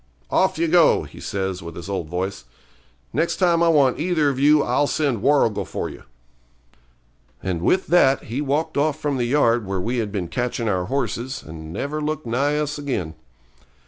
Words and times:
'Off 0.31 0.57
you 0.57 0.67
go,' 0.67 1.03
he 1.03 1.19
says, 1.19 1.61
with 1.61 1.75
his 1.75 1.87
old 1.87 2.07
voice. 2.09 2.45
'Next 3.13 3.35
time 3.35 3.61
I 3.61 3.67
want 3.67 3.99
either 3.99 4.29
of 4.29 4.39
you 4.39 4.63
I'll 4.63 4.87
send 4.87 5.21
Warrigal 5.21 5.63
for 5.63 5.89
you.' 5.89 6.01
And 7.43 7.61
with 7.61 7.85
that 7.85 8.23
he 8.23 8.41
walked 8.41 8.77
off 8.79 8.99
from 8.99 9.17
the 9.17 9.25
yard 9.25 9.67
where 9.67 9.79
we 9.79 9.97
had 9.99 10.11
been 10.11 10.27
catching 10.27 10.67
our 10.67 10.85
horses, 10.85 11.43
and 11.45 11.71
never 11.71 12.01
looked 12.01 12.25
nigh 12.25 12.57
us 12.57 12.79
again. 12.79 13.13